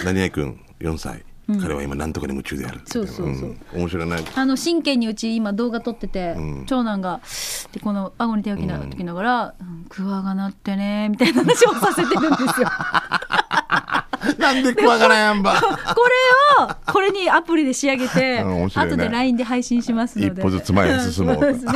[0.05, 1.23] 何々君4歳、
[1.61, 3.51] 彼は今何とかに夢中であるそうそうそう。
[3.51, 3.61] ん。
[3.75, 4.09] 面白い。
[4.09, 6.67] ねあの真剣にうち今動画撮ってて、うん。
[6.67, 7.21] 長男が
[7.73, 9.85] でこの顎に手を置きな置きながら「うん。
[9.89, 12.69] クワが鳴ってね」みたいな話をさせてるんですよ。
[14.39, 15.61] なんで怖がらんやんば。
[15.61, 18.67] これをこれにアプリで仕上げて、 ね。
[18.75, 20.41] 後で LINE で配信しますので。
[20.41, 21.73] 一歩ずつ前へ進もう ですね。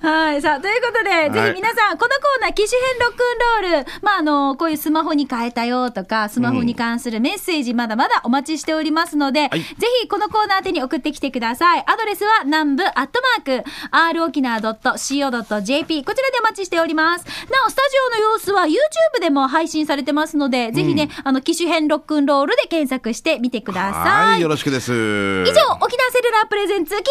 [0.00, 0.42] はい。
[0.42, 1.30] さあということで、い。
[1.32, 3.22] ぜひ皆さんこのコーナー機種変ロック
[3.66, 3.92] ンロール。
[4.02, 9.60] まああのこういうスマホに変えたよとかスマホに関するメッセージまだまだお待ちしておりますので、はい。
[9.60, 9.66] ぜ
[10.02, 11.84] ひこのコーナー宛てに送ってきてください。
[11.86, 17.24] アドレスは南部アットマーク r 沖縄 .co.jp こちらでお待ちしております。
[17.50, 24.92] なおスタジオの様子は YouTube でも配信されてますので、ぜひねあの機種変ロックンロールで検索してみてくださはいいよろしくです。
[24.92, 27.02] 以以上沖縄セルラープレゼンツ機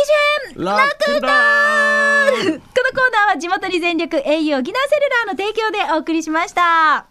[0.45, 0.65] 種編。
[0.65, 1.27] ラクダ
[2.31, 7.05] このコーナーは地元に全力 au 沖縄セルラーの提供でお送りしました。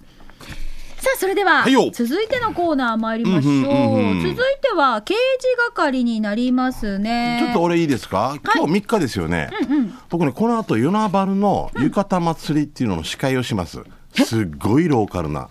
[1.01, 4.21] さあそれでは、続いてのコーナー参りましょう,、うんうんうんうん。
[4.21, 5.21] 続いては刑事
[5.75, 7.39] 係になりますね。
[7.43, 8.37] ちょっと俺いいですか？
[8.55, 9.51] 今日3日ですよね、
[10.11, 13.83] 僕ねこの後与那原の浴衣祭りっていうのの司会をします、
[14.13, 15.49] すっごいローカルな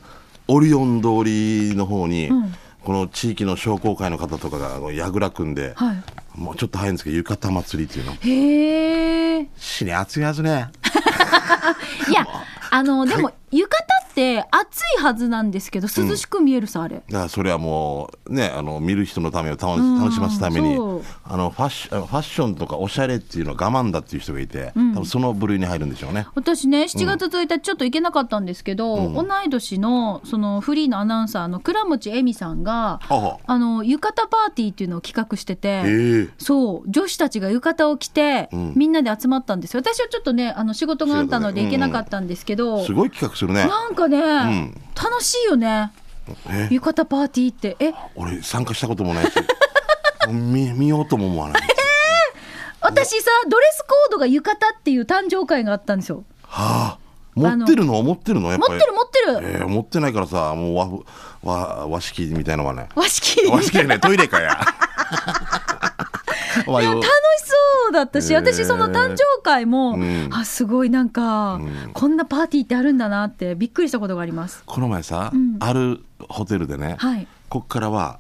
[0.49, 2.29] オリオン通りの方に、
[2.83, 6.03] この地域の商工会の方とかがあの櫓組んで、はい。
[6.35, 8.13] もうちょっと早いんですけど浴衣祭りっていうの。
[8.13, 10.71] へえ死に暑いはずね。
[12.09, 12.25] いや
[12.71, 16.95] あのでも浴衣って暑いはずなんですけど涼しく見えるさ、あれ。
[16.95, 19.77] だからそれはもうねあの見る人のためを楽
[20.11, 21.03] しますためにそう。
[21.23, 26.27] あのファッションファッションとかおしゃれっていうのは我慢だっていう人がいて、多分その部類に入るんでしょうね。
[26.35, 36.29] 私ね7月1日ちょっと行けなかったんですけど、同い年のそのフリーのアナウンサーの倉持恵美さんがああの浴衣パーティーっていうのを企画してて、ええ。
[36.37, 36.89] そう。
[36.89, 38.73] 女子たちが浴衣を着て、ん。
[38.75, 39.81] みんなで集まったんですよ。
[39.81, 43.65] 私はちょっとねあの仕事があったので行けなかったんですけど、すごい企画するね。
[43.65, 44.81] なんかね、ん。
[44.95, 45.91] 楽しいよね。
[46.49, 46.67] え？
[46.69, 47.75] 浴衣パーティーって。
[47.79, 47.93] え？
[48.15, 49.31] 俺参加したこともないし。
[50.29, 51.61] 見見ようとも思わない。
[52.81, 56.23] 私さドレスコードが浴衣っていう誕生会があったんですよ。
[56.43, 56.99] はあ。
[57.35, 58.51] 持ってるの持ってるの？
[58.51, 58.71] やっぱり。
[58.73, 61.05] 持ってる持ってる、えー持ってないからさもう
[61.43, 62.89] 和和和式みたいのはね。
[62.95, 63.45] 和式。
[63.47, 64.59] 和式じゃないトイレかや
[66.67, 67.07] 和洋楽し
[67.45, 67.55] そ
[67.89, 68.39] うだったし、へー。
[68.39, 70.29] 私その誕生会も、うん。
[70.31, 71.59] あすごいなんか、
[71.93, 74.63] こんなパーティーってあるんだなってびっくりしたことがあります。
[74.65, 75.57] この前さ、ん。
[75.59, 77.27] あるホテルでね、はい。
[77.49, 78.19] こっからは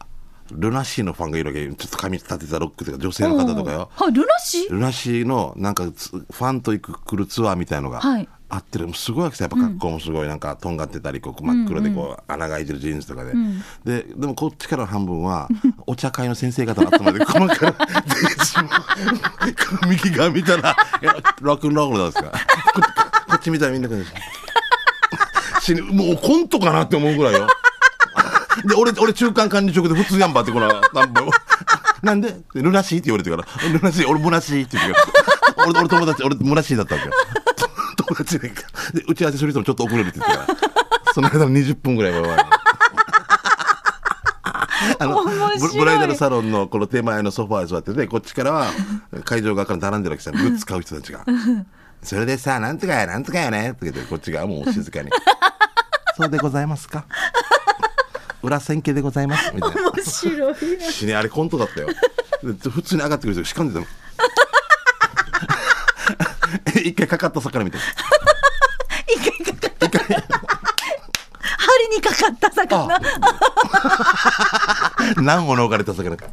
[0.51, 3.89] ルナシーのファンがいるわけちょっと髪立てたロックとか女性の方とかよ。
[3.93, 4.71] はいルナシー？
[4.73, 8.27] ルナシーのなんかつファンと行く来るツアーみたいのがはい。
[8.51, 8.91] あってる。
[8.95, 10.27] すごいわけさやっぱ格好もすごい。
[10.27, 10.75] なんかとん。
[10.77, 13.61] がってたりこう真っ黒でこう穴が開いてるジーンズとかで、ん。
[13.85, 15.47] ででもこっちからの半分は
[15.89, 17.73] お茶会の先生方が集まってこのから
[19.89, 22.29] 右側見たらいやロックンロールなんですか？
[22.29, 22.35] こ
[22.81, 22.87] こ
[23.35, 24.05] っち見たらみんなこう
[25.61, 27.47] 死ぬもうコントかなって思うぐらいよ。
[28.65, 30.75] で俺俺中間管理職で普通やんばってこのな
[31.05, 31.13] ん
[32.03, 32.35] なんで？
[32.53, 34.99] でルナシーって言われてから「ルナシー俺ムナシー」って言ってか
[35.57, 37.13] ら俺俺友達俺ムナシーだったわけよ。
[37.97, 38.53] 友達でで
[39.07, 40.59] 打ち合わせする人もちょっと遅れるって言ってから。
[41.13, 42.58] その間の20分ぐらいは
[44.99, 45.29] あのブ
[45.77, 48.67] ブライダルサロンのこの手前のソファーに座っててこっちからは
[49.25, 51.25] 会場側から並んでるわけさグッズ買う人たちが
[52.01, 55.09] 「それでさなんとかやなんとかやね」って言ってこっちがもう静かに
[56.17, 57.05] 「そうでございますか？
[58.41, 59.91] 裏千家でございます」みたいな。
[59.91, 60.55] 面白いな。
[60.91, 61.87] 死ねあれコントだったよ。
[61.87, 63.85] で普通に上がってくる人しかんでたの。
[66.83, 67.81] 一回かかった魚みたい
[69.07, 70.39] 一回かかった。
[71.57, 72.99] 針にかかった魚
[75.21, 76.27] 何本の置かれた魚か。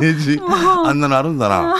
[0.00, 1.74] ネジあんなのあるんだな。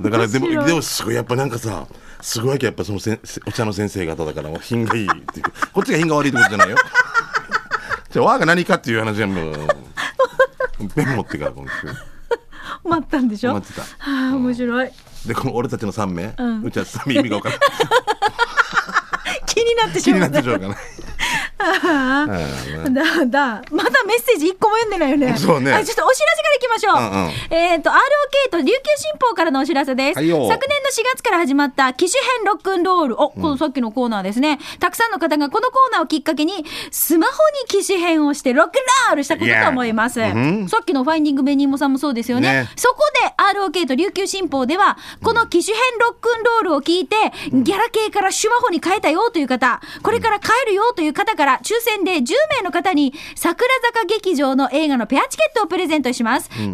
[0.00, 1.86] だからでもでもすごいやっぱなんかさ
[2.20, 5.46] すごいわけやっぱそのせんお茶の先生方だからもう品がいいっていう。
[5.72, 6.76] こっちが品が悪いってことじゃないよ。
[8.10, 9.54] じゃあ和が何かっていう話はもう
[10.94, 12.88] ペン持ってからこの人。
[12.88, 13.54] 待ったんでしょ？
[13.54, 13.82] 待ってた。
[13.82, 14.90] はあ面白い。
[15.26, 20.76] でこの俺たちの3名、ううんちは3名意味が分からない 気になってし気にまうなってしょうがな
[21.58, 22.26] いあ
[22.84, 23.62] うんだだ。
[23.70, 25.36] まだメッセージ一個も読んでないよね。
[25.38, 25.72] そうね。
[25.72, 27.32] はいちょっとお知らせからいきましょう、うんうん。
[27.50, 30.48] えっ、と ROK と琉球新報からのお知らせです、はいよ。
[30.48, 33.22] 昨年の4月から始まった機種編ロックンロール。
[33.22, 40.68] おこのさっきのコーナーですね、たくさんの方がこのコーナーをきっかけにスマホに機種編をしてロックンロールしたことと思います、Yeah うん。
[40.68, 42.46] さっきのファインディングベニーモさんもそうですよね。
[42.46, 42.68] ね。
[42.76, 47.16] そこで ROK と琉球新報ではこの機種編ロックンロールを聞いて
[47.52, 56.72] ギャラ系からスマホに変えたよという方これから変えるよという方から抽選で10名の方に桜坂劇場の映画のペアチケットをプレゼントします、懸命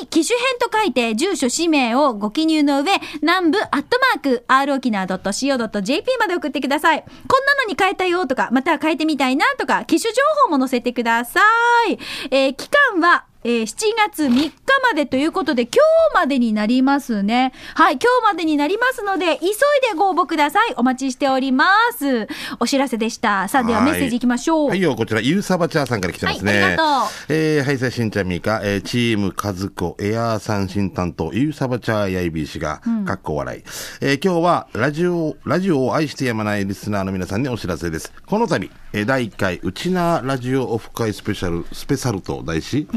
[0.00, 7.02] に機種編と書いて住所氏名をご記入の上南部アットマーク r 沖縄 .co.jp まで送ってください。
[7.02, 7.10] こん
[7.44, 11.40] なのに変えたよとかまたは変えてみたいなとか機種情報も載せてくださ
[11.88, 11.98] い、
[12.30, 13.76] えー期間はえー7
[14.10, 14.52] 月3日
[14.82, 15.72] までということで、今
[16.12, 17.52] 日までになりますね。
[17.74, 19.50] はい、今日までになりますので、急い
[19.90, 20.74] でご応募ください。
[20.76, 22.28] お待ちしております。
[22.60, 23.48] お知らせでした。
[23.48, 24.68] さあ、でははいメッセージいきましょう。
[24.68, 26.52] はいよ、こちら、ゆうさばちゃーさんから来てますね。
[26.52, 33.62] はいありがとうえー、はい、さいしんちゃんみーか、えー、チームかずこ、エアー三振担当、ゆうさばちゃーやいびー氏が、かっこ笑い。
[34.00, 38.12] えー、今日は、ラジオ、ラジオを愛してやまないリスナーの皆さんにお知らせです。
[38.26, 42.96] この度、えー、第1回、うちなーラジオオフ会スペシャル、スペシャルと題し、う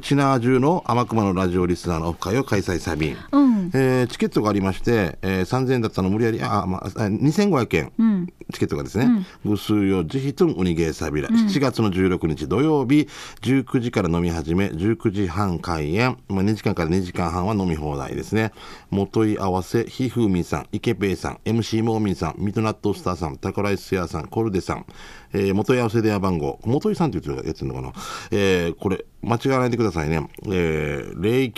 [0.00, 3.16] ちなー中の天熊のラジオリスナーのオフ会を開催サビン。
[3.32, 3.70] うん。
[3.74, 13.08] えーチケットがありまして、えー3000円だったの無理やり、あ、まあ、あ2500円、チケットがですね、ぐすうよ、じひとんうにげーさびら、7月の16日土曜日、
[13.42, 18.52] 19時から飲み始め、19時半開演、まあ、2時間から2時間半は飲み放題ですね。
[18.90, 24.86] もとい合わせ、ひふみんさん、いけぺいさん、MC モーミンさん、ミッドナットスターさん、タコライス屋さん、コルデさん、
[25.32, 27.92] えー、元い合わせ電話番号、元井さんって言ってるやつのかな。
[28.30, 30.28] えー、これ、間違わないでくださいね。
[30.46, 31.52] えー、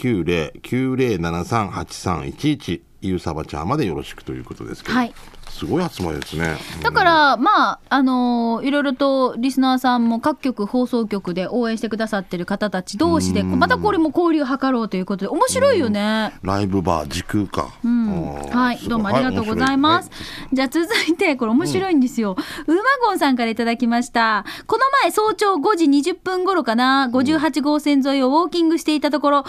[0.62, 4.96] 090-9073-8311、ゆうさばちゃんまでよろしくということですけど。
[4.96, 5.14] はい
[5.54, 6.56] すごい集まりですね。
[6.82, 16.32] だから、まあ、あのーいろいろとリスナーさんも各局、放送局で応援してくださってる方たち同士で、またこれも交流を図ろうということで、面白いよね。
[16.42, 17.68] ライブバー、時空か。
[17.84, 20.10] うんはい、どうもありがとうございます。
[20.52, 22.36] じゃあ続いて、これ面白いんですよ。
[22.66, 24.44] うまごんさんからいただきました。
[24.66, 29.48] この前早朝5時20分頃かな、58号線沿いをウォーキングしていたところ、こ、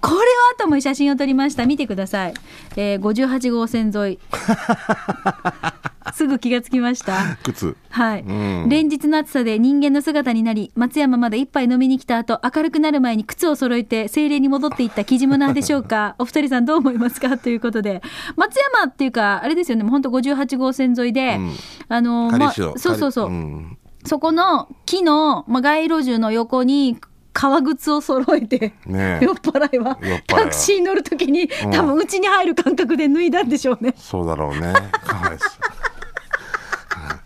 [0.00, 0.22] これは？
[0.58, 1.66] と思い写真を撮りました。
[1.66, 2.34] 見てください。
[2.76, 4.18] えー、58号線沿い。
[6.12, 7.38] すぐ気がつきました。
[7.42, 7.76] 靴。
[7.90, 8.68] はい、ん。
[8.68, 16.14] 連日の暑さで人間の姿になり松山まで一杯飲みに来た後明るくなる前に靴を揃えて精霊に戻っていったキジムナーでしょうか。
[16.20, 17.38] お二人さんどう思いますか？
[17.38, 18.02] ということで。
[18.36, 19.84] 松山っていうかあれですよね。
[19.84, 21.52] もう本当58号線沿いで、ん。
[21.88, 23.78] あのまあそうそうそう、仮ん。
[24.04, 26.96] そこの木の、まあ、街路樹の横に
[27.32, 29.24] 革靴を揃えて、ねえ。
[29.24, 33.94] 酔っ払いはタクシーに乗るときに、多分家に入る感覚で脱いだんでしょうね。
[33.96, 34.72] そうだろうね。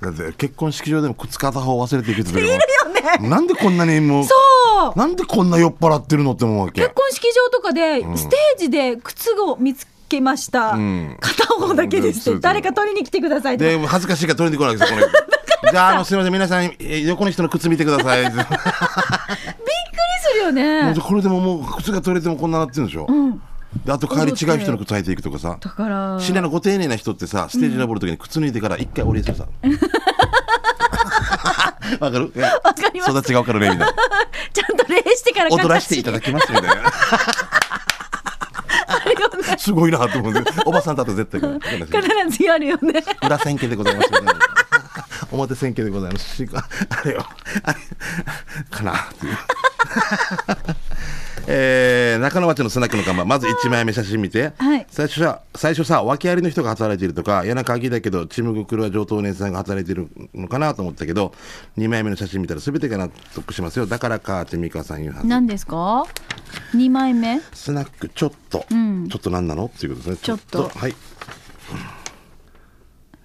[0.01, 2.61] だって結婚式場でも靴片方忘れていく人いるよね。
[3.29, 4.35] なんでこんなにもうそ
[4.95, 4.99] う。
[4.99, 6.83] なんでこんな酔っ払ってるのって思うわけ？
[6.83, 11.17] 結婚式場とかで、ステージで靴を見つけました、ん。
[11.21, 12.41] 片方だけですって、うん。
[12.41, 15.13] 誰か取りに来てくださいで恥ずかしいから取りに来ないですよこの
[15.71, 16.33] じゃああのすみません。
[16.33, 18.23] 皆さんえー横の人の靴見てください。
[18.25, 18.57] も びっくり
[20.23, 20.93] するよね。
[20.97, 23.07] うこれでももう靴が取れてもこんななってるんでしょ、
[23.85, 25.57] であと帰り違う人の靴履いていくとかさ。
[25.61, 26.17] だから。
[26.21, 29.45] シナのご丁寧な人ってさステージ登るときに靴脱いでから一回お礼するさ。
[32.01, 32.33] わかる？
[32.65, 33.11] わかります。
[33.13, 33.95] 育ちがわかるねみたいな。
[34.53, 36.93] ちゃんと礼してから踊らせていただきますみたいな
[39.59, 43.03] すごいなと思っておばさんだと絶対必ずやるよね。
[43.25, 44.33] 裏千家でございますみたいな
[45.33, 46.37] 表千家でございます。
[46.37, 47.27] し あれよ。
[47.63, 47.79] あれ
[48.71, 49.37] かなっていう。
[51.49, 54.87] えー中野町のスナックの看板まず1枚目写真見て、はい。
[54.91, 61.33] 最初さ最初さ訳ありの人が働いているとか嫌な鍵だけどチムグクルは上等姉さんが働いているのかなと思ったけど
[61.79, 63.87] 2枚目の写真見たら全てが納得しますよ。
[63.87, 65.27] だからかって美香さん言うはず。
[65.29, 66.05] 何ですか
[66.75, 67.41] ？2枚目？
[67.53, 69.09] スナックちょっと、ん。
[69.09, 69.67] ちょっと何なの？
[69.67, 70.25] っていうことですね。
[70.25, 70.71] ちょっと。
[70.75, 70.95] はい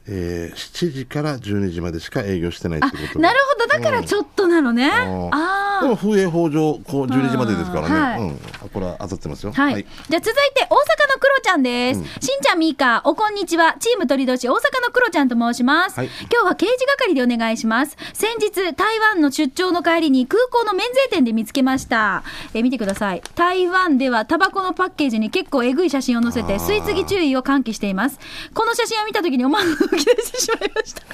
[0.07, 3.13] えー、7時から12時までしか営業してないってあこと。
[3.13, 3.67] でなるほど。
[3.67, 8.19] だからちょっとなのね、ああでも風営法上こう12時までですからね、うんはい。
[8.21, 8.37] うん、あ
[8.73, 9.51] これは当たってますよ。
[9.51, 13.75] はい、じゃあ続いて大阪のクロちゃんです、しんちゃんみーかおこんにちは。
[13.79, 16.09] チーム鳥年大阪のクロちゃんと申します、はい。
[16.31, 17.95] 今日は刑事係でお願いします。
[18.13, 22.23] 先日台湾の出張の帰りに空港の免税店で見つけました。
[22.53, 23.23] えー見てください。
[23.35, 28.19] 台湾ではタバコのパッケージに結構えぐい写真を載せて吸い継ぎ注意を喚起しています。
[28.53, 31.01] この写真を見た時に思わず吹き出してしまいました。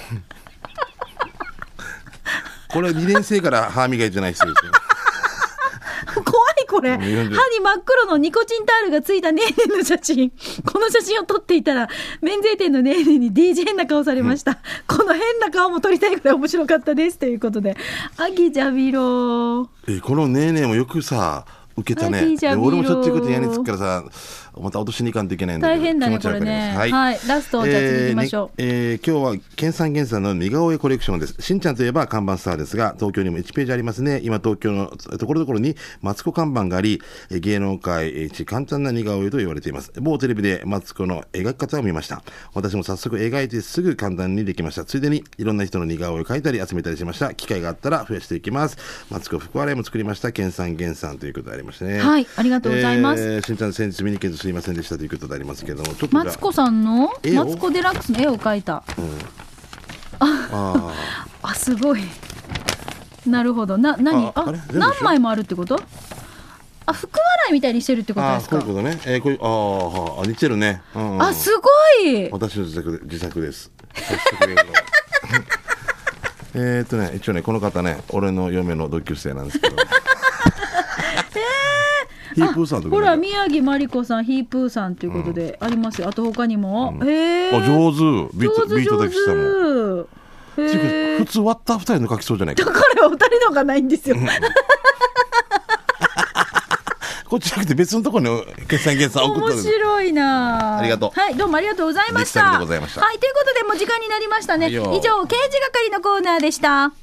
[2.70, 4.72] これ2年生から歯磨いてない人ですよ。
[6.24, 6.92] 怖いこれ。
[6.92, 10.32] 歯ん40に真っ黒のニコチンタールがついたネーネーの写真。
[10.66, 11.88] この写真を撮っていたら
[12.22, 17.18] 免税店のネーネーに DJ 変な顔されました、この変な顔も撮りたいぐらい面白かったです。
[17.18, 17.78] ということで
[18.18, 19.68] アギジャビロー。
[19.88, 21.46] えーこのねえねえもよくさ
[21.78, 24.04] 受けたはいね俺もしょっちゅうこと見ろやりつくからさ
[24.62, 26.74] また落としに行かんといけないんだけど大変だねこれね。
[26.78, 26.92] はい。
[27.28, 28.50] ラストじゃあ次行きましょう。
[28.58, 31.36] えーねえー今日は県産原産の似顔絵コレクションです。
[31.40, 34.20] しんちゃんといえば看板スターですが東京にも1ページありますね。
[34.24, 39.92] 今東京のところどころにマツコ看板がありえー芸能界一簡単な似顔絵と言われています。
[40.00, 42.22] 某テレビでマツコの描き方を見ました。
[42.54, 44.86] 私も早速描いてすぐ簡単にできました。
[44.86, 47.34] ついでにいろんな人の似顔絵を描いたり集めたりしました。
[47.34, 48.78] 機会があったら増やしていきます。
[49.10, 50.32] マツコ福笑いも作りました。
[50.32, 52.00] 県産原産ということでありましてね。
[52.00, 52.28] はい。
[52.36, 53.24] ありがとうございます。
[53.24, 57.12] えーしんちゃん先日見に行けずすいませんでしたということでありますけどもちょっとマツコさんの？
[57.36, 58.82] マツコデラックスの絵を描いた。
[60.22, 60.94] あ
[61.42, 62.02] あすごい。
[63.26, 63.78] なるほど。
[63.78, 64.32] な何？
[64.36, 65.78] あ何枚もあるってこと？
[66.86, 68.60] あ福笑いみたいにしてるってことですか？
[68.62, 71.22] こういうことね、えー、こういうああ似てるね、うんうん。
[71.22, 71.64] あすご
[72.08, 72.30] い！
[72.32, 73.70] 私の自作で自作です
[76.56, 79.76] えーっとね一応ねこの方ね俺の嫁の同級生なんですけど
[82.38, 87.98] ヒープーさんとかほら宮城真理子さんヒープーさんということでありますよ、あと他にも、へえあ上手。
[88.38, 88.86] ビート上手ビ
[90.58, 92.64] 普通割った二人の書きそうじゃないか。
[92.64, 94.16] だからお二人のがないんですよ。
[97.28, 100.78] こっちじゃなくて別のところに決算決算送った面白いな。
[100.78, 101.20] ありがとう。
[101.20, 102.40] はいどうもありがとうございました。
[102.42, 103.02] 力作でございました。
[103.02, 104.70] はいということでもう時間になりましたね。
[104.70, 106.94] 以上刑事係のコーナーでした